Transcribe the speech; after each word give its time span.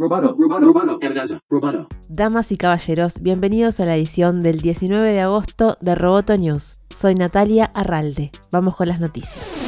Roboto, 0.00 0.36
amenaza, 1.02 1.40
roboto. 1.50 1.88
Damas 2.08 2.52
y 2.52 2.56
caballeros, 2.56 3.20
bienvenidos 3.20 3.80
a 3.80 3.84
la 3.84 3.96
edición 3.96 4.38
del 4.38 4.60
19 4.60 5.10
de 5.10 5.20
agosto 5.22 5.76
de 5.80 5.96
Roboto 5.96 6.36
News. 6.36 6.80
Soy 6.96 7.16
Natalia 7.16 7.64
Arralde. 7.74 8.30
Vamos 8.52 8.76
con 8.76 8.86
las 8.86 9.00
noticias. 9.00 9.67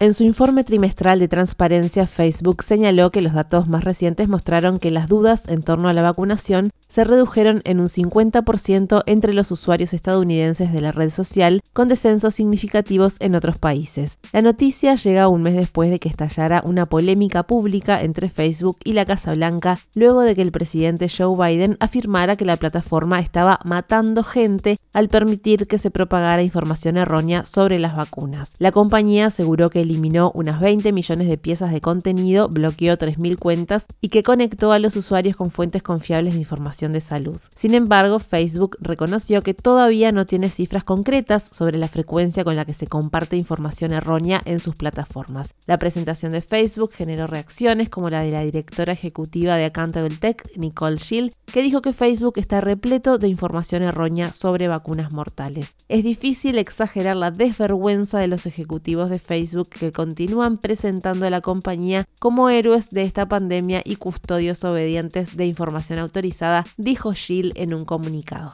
En 0.00 0.14
su 0.14 0.22
informe 0.22 0.62
trimestral 0.62 1.18
de 1.18 1.26
transparencia, 1.26 2.06
Facebook 2.06 2.62
señaló 2.62 3.10
que 3.10 3.20
los 3.20 3.32
datos 3.32 3.66
más 3.66 3.82
recientes 3.82 4.28
mostraron 4.28 4.78
que 4.78 4.92
las 4.92 5.08
dudas 5.08 5.48
en 5.48 5.60
torno 5.60 5.88
a 5.88 5.92
la 5.92 6.02
vacunación 6.02 6.70
se 6.88 7.02
redujeron 7.02 7.62
en 7.64 7.80
un 7.80 7.88
50% 7.88 9.02
entre 9.06 9.34
los 9.34 9.50
usuarios 9.50 9.92
estadounidenses 9.92 10.72
de 10.72 10.80
la 10.80 10.92
red 10.92 11.10
social, 11.10 11.62
con 11.72 11.88
descensos 11.88 12.36
significativos 12.36 13.16
en 13.20 13.34
otros 13.34 13.58
países. 13.58 14.18
La 14.32 14.40
noticia 14.40 14.94
llega 14.94 15.28
un 15.28 15.42
mes 15.42 15.54
después 15.54 15.90
de 15.90 15.98
que 15.98 16.08
estallara 16.08 16.62
una 16.64 16.86
polémica 16.86 17.42
pública 17.42 18.00
entre 18.00 18.30
Facebook 18.30 18.78
y 18.84 18.92
la 18.92 19.04
Casa 19.04 19.34
Blanca, 19.34 19.78
luego 19.96 20.22
de 20.22 20.36
que 20.36 20.42
el 20.42 20.52
presidente 20.52 21.08
Joe 21.08 21.36
Biden 21.36 21.76
afirmara 21.80 22.36
que 22.36 22.44
la 22.44 22.56
plataforma 22.56 23.18
estaba 23.18 23.58
matando 23.64 24.22
gente 24.22 24.76
al 24.94 25.08
permitir 25.08 25.66
que 25.66 25.78
se 25.78 25.90
propagara 25.90 26.42
información 26.42 26.96
errónea 26.96 27.44
sobre 27.44 27.80
las 27.80 27.96
vacunas. 27.96 28.54
La 28.58 28.70
compañía 28.70 29.26
aseguró 29.26 29.68
que 29.70 29.87
eliminó 29.88 30.30
unas 30.34 30.60
20 30.60 30.92
millones 30.92 31.28
de 31.28 31.38
piezas 31.38 31.72
de 31.72 31.80
contenido, 31.80 32.48
bloqueó 32.48 32.96
3.000 32.96 33.38
cuentas 33.38 33.86
y 34.00 34.10
que 34.10 34.22
conectó 34.22 34.72
a 34.72 34.78
los 34.78 34.96
usuarios 34.96 35.36
con 35.36 35.50
fuentes 35.50 35.82
confiables 35.82 36.34
de 36.34 36.40
información 36.40 36.92
de 36.92 37.00
salud. 37.00 37.38
Sin 37.56 37.74
embargo, 37.74 38.18
Facebook 38.18 38.76
reconoció 38.80 39.42
que 39.42 39.54
todavía 39.54 40.12
no 40.12 40.26
tiene 40.26 40.50
cifras 40.50 40.84
concretas 40.84 41.48
sobre 41.52 41.78
la 41.78 41.88
frecuencia 41.88 42.44
con 42.44 42.56
la 42.56 42.64
que 42.64 42.74
se 42.74 42.86
comparte 42.86 43.36
información 43.36 43.92
errónea 43.92 44.42
en 44.44 44.60
sus 44.60 44.74
plataformas. 44.74 45.54
La 45.66 45.78
presentación 45.78 46.32
de 46.32 46.42
Facebook 46.42 46.92
generó 46.92 47.26
reacciones 47.26 47.88
como 47.88 48.10
la 48.10 48.22
de 48.22 48.30
la 48.30 48.42
directora 48.42 48.92
ejecutiva 48.92 49.56
de 49.56 49.64
Accountable 49.64 50.16
Tech, 50.16 50.42
Nicole 50.56 50.98
Schill, 50.98 51.32
que 51.46 51.62
dijo 51.62 51.80
que 51.80 51.92
Facebook 51.92 52.34
está 52.36 52.60
repleto 52.60 53.18
de 53.18 53.28
información 53.28 53.82
errónea 53.82 54.32
sobre 54.32 54.68
vacunas 54.68 55.12
mortales. 55.12 55.74
Es 55.88 56.04
difícil 56.04 56.58
exagerar 56.58 57.16
la 57.16 57.30
desvergüenza 57.30 58.18
de 58.18 58.28
los 58.28 58.46
ejecutivos 58.46 59.10
de 59.10 59.18
Facebook 59.18 59.68
que 59.78 59.92
continúan 59.92 60.58
presentando 60.58 61.26
a 61.26 61.30
la 61.30 61.40
compañía 61.40 62.06
como 62.20 62.50
héroes 62.50 62.90
de 62.90 63.02
esta 63.02 63.26
pandemia 63.26 63.82
y 63.84 63.96
custodios 63.96 64.64
obedientes 64.64 65.36
de 65.36 65.46
información 65.46 65.98
autorizada, 65.98 66.64
dijo 66.76 67.12
Gill 67.12 67.52
en 67.56 67.74
un 67.74 67.84
comunicado. 67.84 68.52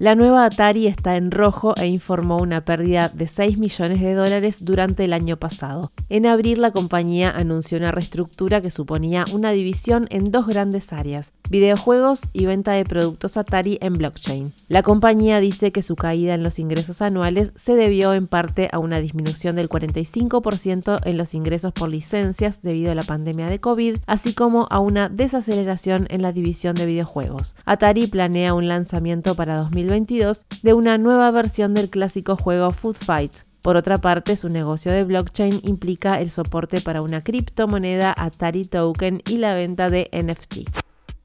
La 0.00 0.14
nueva 0.14 0.46
Atari 0.46 0.86
está 0.86 1.18
en 1.18 1.30
rojo 1.30 1.74
e 1.78 1.86
informó 1.86 2.38
una 2.38 2.64
pérdida 2.64 3.10
de 3.10 3.26
6 3.26 3.58
millones 3.58 4.00
de 4.00 4.14
dólares 4.14 4.64
durante 4.64 5.04
el 5.04 5.12
año 5.12 5.36
pasado. 5.36 5.92
En 6.08 6.24
abril 6.24 6.62
la 6.62 6.70
compañía 6.70 7.28
anunció 7.28 7.76
una 7.76 7.92
reestructura 7.92 8.62
que 8.62 8.70
suponía 8.70 9.26
una 9.34 9.50
división 9.50 10.06
en 10.08 10.30
dos 10.32 10.46
grandes 10.46 10.94
áreas, 10.94 11.32
videojuegos 11.50 12.22
y 12.32 12.46
venta 12.46 12.72
de 12.72 12.86
productos 12.86 13.36
Atari 13.36 13.76
en 13.82 13.92
blockchain. 13.92 14.54
La 14.68 14.82
compañía 14.82 15.38
dice 15.38 15.70
que 15.70 15.82
su 15.82 15.96
caída 15.96 16.32
en 16.32 16.44
los 16.44 16.58
ingresos 16.58 17.02
anuales 17.02 17.52
se 17.56 17.74
debió 17.74 18.14
en 18.14 18.26
parte 18.26 18.70
a 18.72 18.78
una 18.78 19.00
disminución 19.00 19.54
del 19.54 19.68
45% 19.68 21.00
en 21.04 21.18
los 21.18 21.34
ingresos 21.34 21.74
por 21.74 21.90
licencias 21.90 22.62
debido 22.62 22.90
a 22.90 22.94
la 22.94 23.02
pandemia 23.02 23.48
de 23.48 23.60
COVID, 23.60 23.98
así 24.06 24.32
como 24.32 24.66
a 24.70 24.78
una 24.78 25.10
desaceleración 25.10 26.06
en 26.08 26.22
la 26.22 26.32
división 26.32 26.74
de 26.74 26.86
videojuegos. 26.86 27.54
Atari 27.66 28.06
planea 28.06 28.54
un 28.54 28.66
lanzamiento 28.66 29.34
para 29.34 29.58
2020 29.58 29.89
de 30.62 30.72
una 30.72 30.98
nueva 30.98 31.30
versión 31.32 31.74
del 31.74 31.90
clásico 31.90 32.36
juego 32.36 32.70
Food 32.70 32.94
Fight. 32.94 33.32
Por 33.60 33.76
otra 33.76 33.98
parte, 33.98 34.36
su 34.36 34.48
negocio 34.48 34.92
de 34.92 35.04
blockchain 35.04 35.60
implica 35.64 36.20
el 36.20 36.30
soporte 36.30 36.80
para 36.80 37.02
una 37.02 37.22
criptomoneda 37.22 38.14
Atari 38.16 38.64
Token 38.64 39.20
y 39.28 39.38
la 39.38 39.54
venta 39.54 39.88
de 39.88 40.08
NFT. 40.12 40.79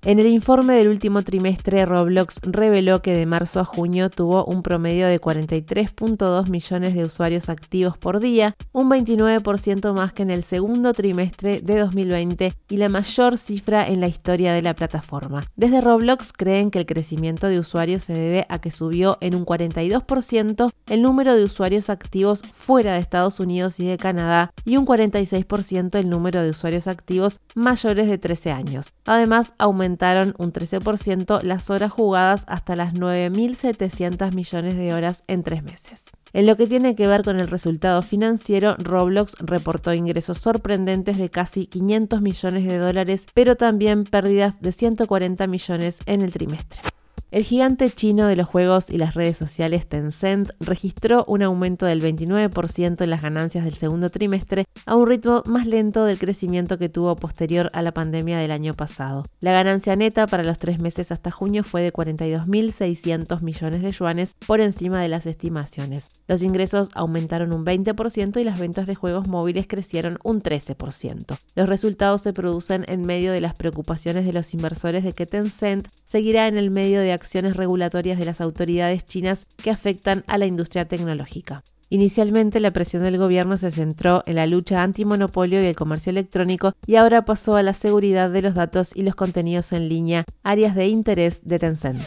En 0.06 0.20
el 0.20 0.28
informe 0.28 0.76
del 0.76 0.90
último 0.90 1.24
trimestre, 1.24 1.84
Roblox 1.84 2.40
reveló 2.44 3.02
que 3.02 3.18
de 3.18 3.26
marzo 3.26 3.60
a 3.60 3.66
junio 3.66 4.12
tuvo 4.12 4.46
un 4.46 4.62
promedio 4.62 5.08
de 5.08 5.20
43.2 5.20 6.48
millones 6.48 6.94
de 6.94 7.02
usuarios 7.02 7.50
activos 7.50 7.98
por 7.98 8.20
día, 8.20 8.56
un 8.72 8.88
29% 8.88 9.94
más 9.96 10.14
que 10.14 10.22
en 10.22 10.30
el 10.30 10.44
segundo 10.44 10.94
trimestre 10.94 11.60
de 11.60 11.80
2020 11.80 12.54
y 12.70 12.78
la 12.78 12.88
mayor 12.88 13.40
cifra 13.40 13.84
en 13.84 14.00
la 14.00 14.08
historia 14.08 14.54
de 14.54 14.62
la 14.62 14.76
plataforma. 14.76 15.42
Desde 15.56 15.82
Roblox 15.82 16.34
creen 16.34 16.70
que 16.70 16.78
el 16.78 16.86
crecimiento 16.86 17.48
de 17.48 17.58
usuarios 17.58 18.04
se 18.04 18.14
debe 18.14 18.46
a 18.48 18.60
que 18.60 18.70
subió 18.70 19.18
en 19.22 19.34
un 19.34 19.44
42% 19.44 20.72
el 20.86 21.02
número 21.02 21.34
de 21.34 21.46
usuarios 21.46 21.90
activos 21.90 22.44
fuera 22.54 22.94
de 22.94 23.00
Estados 23.00 23.40
Unidos 23.40 23.80
y 23.80 23.88
de 23.88 23.98
Canadá 23.98 24.54
y 24.66 24.78
un 24.78 24.86
46% 24.86 25.98
el 25.98 26.12
número 26.12 26.44
de 26.44 26.52
usuarios 26.52 26.86
activos 26.86 27.40
mayores 27.56 28.08
de 28.08 28.20
13 28.20 28.52
años. 28.52 28.94
Además, 29.08 29.54
aumentó 29.58 29.95
aumentaron 29.96 30.34
un 30.38 30.52
13% 30.52 31.42
las 31.44 31.70
horas 31.70 31.92
jugadas 31.92 32.44
hasta 32.48 32.76
las 32.76 32.94
9.700 32.94 34.34
millones 34.34 34.76
de 34.76 34.94
horas 34.94 35.24
en 35.28 35.44
tres 35.44 35.64
meses. 35.64 36.04
En 36.34 36.46
lo 36.46 36.58
que 36.58 36.68
tiene 36.68 36.96
que 36.96 37.08
ver 37.08 37.24
con 37.24 37.40
el 37.40 37.48
resultado 37.48 38.02
financiero, 38.02 38.76
Roblox 38.78 39.36
reportó 39.40 39.94
ingresos 39.94 40.40
sorprendentes 40.40 41.18
de 41.18 41.30
casi 41.30 41.66
500 41.68 42.22
millones 42.22 42.66
de 42.66 42.78
dólares, 42.78 43.26
pero 43.34 43.56
también 43.56 44.04
pérdidas 44.04 44.60
de 44.60 44.74
140 44.74 45.48
millones 45.48 46.00
en 46.08 46.22
el 46.22 46.34
trimestre. 46.34 46.95
El 47.36 47.44
gigante 47.44 47.90
chino 47.90 48.28
de 48.28 48.38
los 48.38 48.48
juegos 48.48 48.90
y 48.90 48.98
las 48.98 49.14
redes 49.14 49.36
sociales 49.36 49.90
Tencent 49.90 50.52
registró 50.62 51.26
un 51.28 51.44
aumento 51.44 51.86
del 51.86 52.02
29% 52.02 53.04
en 53.04 53.10
las 53.10 53.22
ganancias 53.22 53.66
del 53.66 53.74
segundo 53.74 54.08
trimestre 54.08 54.64
a 54.86 54.96
un 54.96 55.06
ritmo 55.06 55.44
más 55.46 55.66
lento 55.66 56.06
del 56.06 56.18
crecimiento 56.18 56.78
que 56.78 56.88
tuvo 56.88 57.18
posterior 57.18 57.70
a 57.74 57.82
la 57.82 57.92
pandemia 57.92 58.38
del 58.38 58.52
año 58.52 58.74
pasado. 58.74 59.24
La 59.42 59.52
ganancia 59.52 59.98
neta 59.98 60.28
para 60.28 60.46
los 60.46 60.60
tres 60.60 60.80
meses 60.80 61.12
hasta 61.12 61.30
junio 61.30 61.66
fue 61.66 61.82
de 61.82 61.92
42.600 61.92 63.42
millones 63.42 63.82
de 63.82 63.92
yuanes 63.92 64.36
por 64.48 64.62
encima 64.62 65.02
de 65.02 65.10
las 65.10 65.26
estimaciones. 65.26 66.22
Los 66.30 66.42
ingresos 66.42 66.88
aumentaron 66.94 67.54
un 67.54 67.66
20% 67.66 68.40
y 68.40 68.46
las 68.46 68.62
ventas 68.62 68.86
de 68.86 68.96
juegos 68.96 69.28
móviles 69.28 69.68
crecieron 69.68 70.20
un 70.24 70.42
13%. 70.42 71.38
Los 71.56 71.68
resultados 71.68 72.22
se 72.22 72.32
producen 72.32 72.86
en 72.88 73.02
medio 73.02 73.34
de 73.34 73.42
las 73.42 73.56
preocupaciones 73.56 74.26
de 74.26 74.32
los 74.32 74.54
inversores 74.54 75.04
de 75.04 75.12
que 75.12 75.26
Tencent 75.26 75.86
seguirá 76.06 76.48
en 76.48 76.58
el 76.58 76.72
medio 76.72 77.02
de 77.02 77.12
acciones 77.26 77.58
regulatorias 77.58 78.20
de 78.20 78.26
las 78.26 78.40
autoridades 78.40 79.04
chinas 79.04 79.48
que 79.62 79.72
afectan 79.72 80.24
a 80.28 80.38
la 80.38 80.46
industria 80.46 80.88
tecnológica. 80.88 81.64
Inicialmente 81.90 82.60
la 82.60 82.70
presión 82.72 83.04
del 83.04 83.18
gobierno 83.18 83.58
se 83.58 83.72
centró 83.72 84.22
en 84.26 84.36
la 84.36 84.46
lucha 84.46 84.84
antimonopolio 84.84 85.62
y 85.62 85.66
el 85.66 85.76
comercio 85.76 86.12
electrónico 86.12 86.74
y 86.86 86.96
ahora 86.96 87.24
pasó 87.24 87.56
a 87.56 87.64
la 87.64 87.74
seguridad 87.74 88.30
de 88.30 88.44
los 88.44 88.54
datos 88.54 88.96
y 88.96 89.02
los 89.04 89.16
contenidos 89.16 89.72
en 89.72 89.90
línea, 89.90 90.24
áreas 90.44 90.76
de 90.76 90.88
interés 90.88 91.42
de 91.44 91.60
Tencent. 91.60 92.02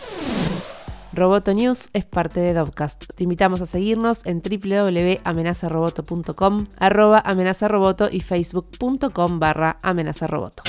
Roboto 1.12 1.52
News 1.52 1.90
es 1.94 2.04
parte 2.04 2.40
de 2.40 2.54
Dovcast. 2.54 3.06
Te 3.16 3.24
invitamos 3.24 3.60
a 3.60 3.66
seguirnos 3.66 4.24
en 4.24 4.40
www.amenazaroboto.com, 4.40 6.66
arroba 6.78 7.20
amenazaroboto 7.24 8.08
y 8.10 8.20
facebook.com 8.20 9.40
barra 9.40 9.78
amenazaroboto. 9.82 10.62